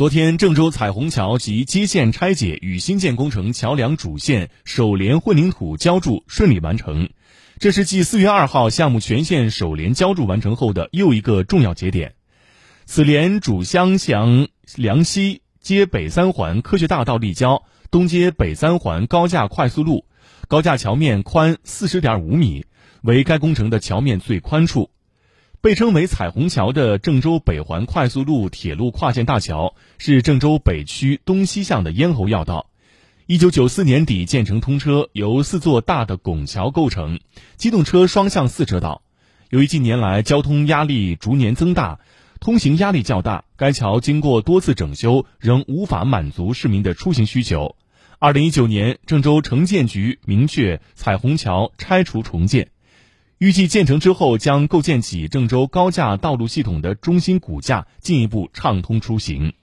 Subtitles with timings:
[0.00, 7.10] 昨天，郑州彩虹桥及接线拆解与新建工程桥梁主线首联混凝土浇筑顺利完成，
[7.58, 12.14] 这是继四月二号项目全线首联浇筑完成后的又一个重要节点。
[12.86, 20.06] 此联主湘向梁西接北三环科学大道立交，东接北三环高架快速路，
[20.48, 22.64] 高架桥面宽四十点五米，
[23.02, 24.88] 为该工程的桥面最宽处。
[25.62, 32.70] 被称为“彩虹桥”的郑州北环快速路铁路跨线大桥，是郑州北区东西向的咽喉要道。
[33.26, 37.20] 一九九四年底建成通车，由四座大的拱桥构成，
[37.58, 39.02] 机动车双向四车道。
[39.50, 42.00] 由于近年来交通压力逐年增大，
[42.40, 47.76] 通行压力较大，该桥经过多次整修，仍无法满足市民的出行需求。
[48.18, 52.70] 二零一九年，郑州城建局明确彩虹桥拆除重建。
[53.40, 59.54] 预计建成之后，将构建起郑州高架道路系统的中心骨架，进一步畅通出行。